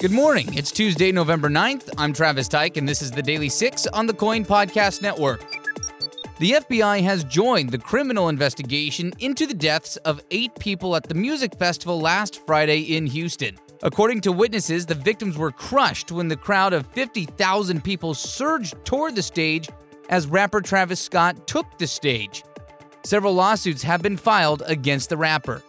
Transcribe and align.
Good 0.00 0.12
morning. 0.12 0.54
It's 0.54 0.70
Tuesday, 0.70 1.10
November 1.10 1.48
9th. 1.48 1.90
I'm 1.98 2.12
Travis 2.12 2.46
Tyke, 2.46 2.76
and 2.76 2.88
this 2.88 3.02
is 3.02 3.10
the 3.10 3.20
Daily 3.20 3.48
Six 3.48 3.88
on 3.88 4.06
the 4.06 4.14
KOIN 4.14 4.44
Podcast 4.46 5.02
Network. 5.02 5.40
The 6.38 6.52
FBI 6.52 7.02
has 7.02 7.24
joined 7.24 7.70
the 7.70 7.78
criminal 7.78 8.28
investigation 8.28 9.12
into 9.18 9.44
the 9.44 9.54
deaths 9.54 9.96
of 9.96 10.22
eight 10.30 10.56
people 10.60 10.94
at 10.94 11.02
the 11.08 11.16
music 11.16 11.58
festival 11.58 11.98
last 11.98 12.46
Friday 12.46 12.96
in 12.96 13.06
Houston. 13.06 13.58
According 13.82 14.20
to 14.20 14.30
witnesses, 14.30 14.86
the 14.86 14.94
victims 14.94 15.36
were 15.36 15.50
crushed 15.50 16.12
when 16.12 16.28
the 16.28 16.36
crowd 16.36 16.72
of 16.74 16.86
50,000 16.86 17.82
people 17.82 18.14
surged 18.14 18.76
toward 18.84 19.16
the 19.16 19.22
stage 19.22 19.68
as 20.10 20.28
rapper 20.28 20.60
Travis 20.60 21.00
Scott 21.00 21.48
took 21.48 21.76
the 21.78 21.88
stage. 21.88 22.44
Several 23.02 23.34
lawsuits 23.34 23.82
have 23.82 24.00
been 24.00 24.16
filed 24.16 24.62
against 24.66 25.08
the 25.08 25.16
rapper. 25.16 25.60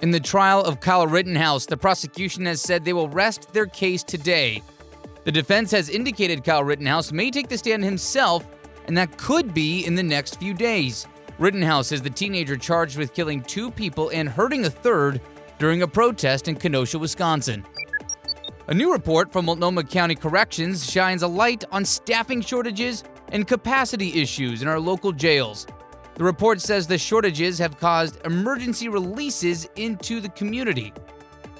In 0.00 0.10
the 0.10 0.20
trial 0.20 0.60
of 0.62 0.80
Kyle 0.80 1.06
Rittenhouse, 1.06 1.66
the 1.66 1.76
prosecution 1.76 2.44
has 2.46 2.60
said 2.60 2.84
they 2.84 2.92
will 2.92 3.08
rest 3.08 3.52
their 3.52 3.66
case 3.66 4.02
today. 4.02 4.62
The 5.24 5.32
defense 5.32 5.70
has 5.70 5.88
indicated 5.88 6.44
Kyle 6.44 6.64
Rittenhouse 6.64 7.12
may 7.12 7.30
take 7.30 7.48
the 7.48 7.56
stand 7.56 7.84
himself, 7.84 8.46
and 8.86 8.96
that 8.98 9.16
could 9.16 9.54
be 9.54 9.86
in 9.86 9.94
the 9.94 10.02
next 10.02 10.38
few 10.38 10.52
days. 10.52 11.06
Rittenhouse 11.38 11.92
is 11.92 12.02
the 12.02 12.10
teenager 12.10 12.56
charged 12.56 12.98
with 12.98 13.14
killing 13.14 13.42
two 13.42 13.70
people 13.70 14.10
and 14.10 14.28
hurting 14.28 14.66
a 14.66 14.70
third 14.70 15.20
during 15.58 15.82
a 15.82 15.88
protest 15.88 16.48
in 16.48 16.56
Kenosha, 16.56 16.98
Wisconsin. 16.98 17.64
A 18.66 18.74
new 18.74 18.92
report 18.92 19.32
from 19.32 19.46
Multnomah 19.46 19.84
County 19.84 20.14
Corrections 20.14 20.90
shines 20.90 21.22
a 21.22 21.28
light 21.28 21.64
on 21.70 21.84
staffing 21.84 22.40
shortages 22.40 23.04
and 23.32 23.46
capacity 23.46 24.20
issues 24.20 24.62
in 24.62 24.68
our 24.68 24.80
local 24.80 25.12
jails. 25.12 25.66
The 26.16 26.24
report 26.24 26.60
says 26.60 26.86
the 26.86 26.96
shortages 26.96 27.58
have 27.58 27.78
caused 27.78 28.24
emergency 28.24 28.88
releases 28.88 29.68
into 29.76 30.20
the 30.20 30.28
community. 30.28 30.92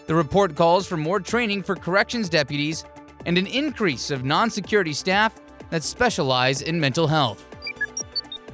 The 0.07 0.15
report 0.15 0.55
calls 0.55 0.87
for 0.87 0.97
more 0.97 1.19
training 1.19 1.63
for 1.65 1.75
corrections 1.75 2.29
deputies 2.29 2.85
and 3.27 3.37
an 3.37 3.47
increase 3.47 4.11
of 4.11 4.25
non 4.25 4.51
security 4.51 4.93
staff 4.93 5.35
that 5.71 5.83
specialize 5.83 6.63
in 6.63 6.79
mental 6.79 7.09
health. 7.09 7.45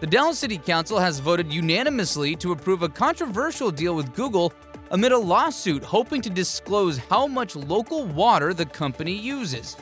The 0.00 0.06
Dalles 0.06 0.38
City 0.38 0.56
Council 0.56 0.98
has 0.98 1.18
voted 1.18 1.52
unanimously 1.52 2.34
to 2.36 2.52
approve 2.52 2.82
a 2.82 2.88
controversial 2.88 3.70
deal 3.70 3.94
with 3.94 4.14
Google 4.14 4.54
amid 4.92 5.12
a 5.12 5.18
lawsuit 5.18 5.84
hoping 5.84 6.22
to 6.22 6.30
disclose 6.30 6.96
how 6.96 7.26
much 7.26 7.54
local 7.54 8.06
water 8.06 8.54
the 8.54 8.64
company 8.64 9.12
uses. 9.12 9.76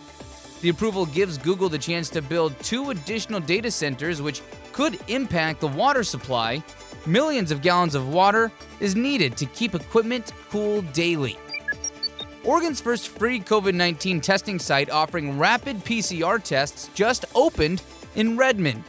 The 0.60 0.70
approval 0.70 1.06
gives 1.06 1.38
Google 1.38 1.68
the 1.68 1.78
chance 1.78 2.08
to 2.10 2.22
build 2.22 2.58
two 2.60 2.90
additional 2.90 3.38
data 3.40 3.70
centers, 3.70 4.20
which 4.20 4.42
could 4.72 4.98
impact 5.08 5.60
the 5.60 5.68
water 5.68 6.02
supply. 6.02 6.62
Millions 7.06 7.52
of 7.52 7.62
gallons 7.62 7.94
of 7.94 8.12
water 8.12 8.50
is 8.80 8.96
needed 8.96 9.36
to 9.36 9.46
keep 9.46 9.74
equipment 9.74 10.32
cool 10.50 10.82
daily. 10.82 11.38
Oregon's 12.44 12.80
first 12.80 13.08
free 13.08 13.40
COVID 13.40 13.74
19 13.74 14.20
testing 14.20 14.58
site 14.58 14.90
offering 14.90 15.38
rapid 15.38 15.84
PCR 15.84 16.42
tests 16.42 16.90
just 16.94 17.24
opened 17.34 17.82
in 18.16 18.36
Redmond. 18.36 18.82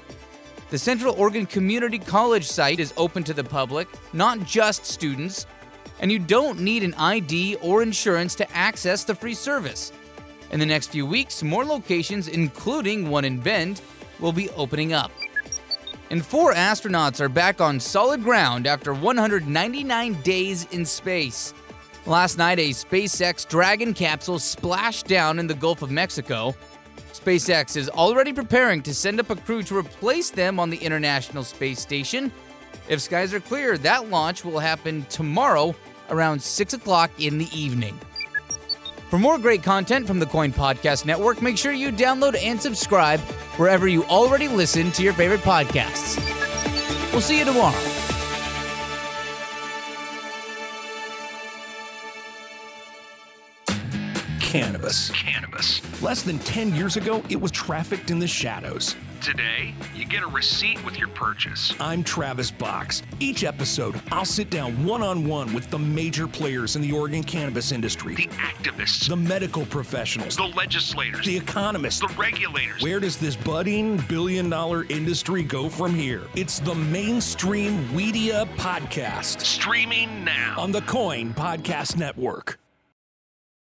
The 0.70 0.78
Central 0.78 1.16
Oregon 1.16 1.46
Community 1.46 2.00
College 2.00 2.46
site 2.46 2.80
is 2.80 2.94
open 2.96 3.24
to 3.26 3.34
the 3.34 3.44
public, 3.44 3.88
not 4.14 4.44
just 4.44 4.86
students, 4.86 5.46
and 6.00 6.12
you 6.12 6.20
don't 6.20 6.60
need 6.60 6.84
an 6.84 6.94
ID 6.96 7.56
or 7.56 7.82
insurance 7.84 8.34
to 8.36 8.52
access 8.56 9.04
the 9.04 9.16
free 9.16 9.34
service. 9.34 9.92
In 10.52 10.60
the 10.60 10.66
next 10.66 10.88
few 10.88 11.06
weeks, 11.06 11.44
more 11.44 11.64
locations, 11.64 12.28
including 12.28 13.10
one 13.10 13.26
in 13.26 13.40
Bend, 13.40 13.82
will 14.20 14.32
be 14.32 14.50
opening 14.52 14.94
up. 14.94 15.12
And 16.12 16.26
four 16.26 16.54
astronauts 16.54 17.22
are 17.22 17.30
back 17.30 17.62
on 17.62 17.80
solid 17.80 18.24
ground 18.24 18.66
after 18.66 18.94
199 18.94 20.14
days 20.22 20.66
in 20.72 20.86
space. 20.86 21.54
Last 22.08 22.40
night, 22.40 22.58
a 22.58 22.72
SpaceX 22.72 23.48
Dragon 23.48 23.94
capsule 23.94 24.40
splashed 24.40 25.06
down 25.06 25.38
in 25.38 25.46
the 25.46 25.54
Gulf 25.54 25.84
of 25.84 25.92
Mexico. 25.92 26.56
SpaceX 27.14 27.78
is 27.78 27.90
already 27.90 28.34
preparing 28.34 28.82
to 28.82 28.96
send 28.96 29.20
up 29.20 29.30
a 29.30 29.36
crew 29.36 29.62
to 29.64 29.78
replace 29.78 30.32
them 30.32 30.60
on 30.60 30.72
the 30.72 30.78
International 30.78 31.44
Space 31.44 31.80
Station. 31.80 32.32
If 32.88 33.02
skies 33.02 33.34
are 33.34 33.40
clear, 33.40 33.78
that 33.78 34.10
launch 34.10 34.44
will 34.44 34.58
happen 34.58 35.06
tomorrow 35.10 35.76
around 36.10 36.42
6 36.42 36.74
o'clock 36.74 37.12
in 37.20 37.38
the 37.38 37.50
evening. 37.56 38.00
For 39.10 39.18
more 39.18 39.40
great 39.40 39.64
content 39.64 40.06
from 40.06 40.20
the 40.20 40.28
KOIN 40.28 40.54
Podcast 40.54 41.04
Network, 41.04 41.42
make 41.42 41.58
sure 41.58 41.72
you 41.72 41.92
download 41.92 42.38
and 42.40 42.62
subscribe 42.62 43.20
wherever 43.58 43.88
you 43.88 44.04
already 44.06 44.48
listen 44.48 44.92
to 44.92 45.02
your 45.02 45.14
favorite 45.14 45.40
podcasts. 45.40 46.20
We'll 47.12 47.22
see 47.22 47.40
you 47.40 47.46
tomorrow. 47.46 47.74
Cannabis. 54.40 55.10
Cannabis. 55.10 56.02
Less 56.04 56.22
than 56.22 56.38
10 56.40 56.76
years 56.76 56.96
ago, 56.96 57.24
it 57.30 57.42
was 57.42 57.50
trafficked 57.50 58.12
in 58.12 58.20
the 58.20 58.28
shadows. 58.28 58.96
Today, 59.22 59.74
you 59.94 60.06
get 60.06 60.24
a 60.24 60.28
receipt 60.28 60.84
with 60.86 60.98
your 60.98 61.10
purchase. 61.10 61.74
I'm 61.80 62.04
Travis 62.06 62.50
Box. 62.52 63.04
Each 63.20 63.44
episode, 63.44 64.00
I'll 64.14 64.24
sit 64.24 64.50
down 64.50 64.86
one 64.86 65.02
on 65.04 65.26
one 65.28 65.54
with 65.54 65.70
the 65.70 65.78
major 65.78 66.26
players 66.26 66.78
in 66.78 66.82
the 66.82 66.94
Oregon 66.94 67.22
cannabis 67.24 67.74
industry 67.74 68.16
The 68.16 68.28
activists, 68.28 69.10
the 69.10 69.18
medical 69.18 69.66
professionals, 69.66 70.38
the 70.38 70.46
legislators, 70.46 71.26
the 71.26 71.36
economists. 71.36 72.00
the 72.00 72.08
regulators. 72.18 72.82
Where 72.82 73.02
does 73.02 73.18
this 73.18 73.36
budding 73.36 73.98
billion 74.08 74.50
dollar 74.50 74.86
industry 74.86 75.44
go 75.44 75.68
from 75.68 75.94
here? 75.94 76.22
It's 76.36 76.60
the 76.60 76.76
Mainstream 76.76 77.94
Media 77.94 78.48
Podcast 78.56 79.42
Streaming 79.42 80.24
now. 80.24 80.56
on 80.58 80.72
the 80.72 80.82
KOIN 80.82 81.34
Podcast 81.34 81.98
Network. 81.98 82.58